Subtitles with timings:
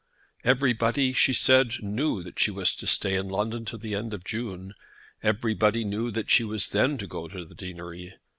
[0.43, 4.23] Everybody, she said, knew that she was to stay in London to the end of
[4.23, 4.73] June.
[5.21, 8.15] Everybody knew that she was then to go to the Deanery.